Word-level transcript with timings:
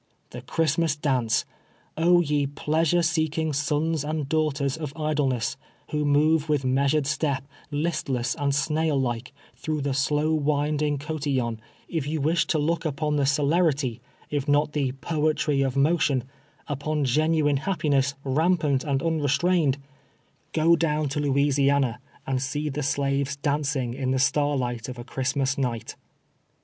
The 0.31 0.41
Christmas 0.41 0.95
dance! 0.95 1.45
Oh, 1.95 2.21
ye 2.21 2.47
pleasure 2.47 3.03
seeking 3.03 3.53
sons 3.53 4.03
and 4.03 4.27
daughters 4.27 4.75
of 4.75 4.97
idleness, 4.97 5.57
who 5.91 6.05
move 6.05 6.49
with 6.49 6.65
measured 6.65 7.05
step, 7.05 7.43
listless 7.69 8.33
and 8.33 8.51
snail 8.55 8.99
like, 8.99 9.31
through 9.55 9.81
the 9.81 9.93
slow 9.93 10.33
winding 10.33 10.97
cotillon, 10.97 11.59
if 11.87 12.07
ye 12.07 12.17
wisli 12.17 12.47
to 12.47 12.57
look 12.57 12.79
218 12.79 12.79
TWELVE 12.79 12.81
YEARS 12.81 12.81
A 12.81 12.89
SLAVE. 12.89 12.89
upon 12.89 13.15
the 13.15 13.25
celerity, 13.63 14.01
ii" 14.33 14.43
not 14.47 14.73
the" 14.73 14.91
poetry 15.07 15.61
of 15.61 15.75
motion"— 15.77 16.23
upon 16.67 17.05
genuine 17.05 17.57
liaj^piness, 17.59 18.15
rmnpant 18.25 18.83
and 18.83 19.03
unrestrained— 19.03 19.77
go 20.51 20.75
down 20.75 21.09
to 21.09 21.19
Louisiana, 21.19 21.99
and 22.25 22.41
see 22.41 22.69
the 22.69 22.81
shives 22.81 23.35
dancing 23.35 23.93
in 23.93 24.09
the 24.09 24.17
starlight 24.17 24.89
of 24.89 24.97
a 24.97 25.03
Christmas 25.03 25.59
night. 25.59 25.95